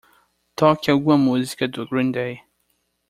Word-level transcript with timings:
Toque 0.55 0.89
alguma 0.89 1.15
música 1.15 1.67
do 1.67 1.87
Green 1.87 2.11
Day. 2.11 2.41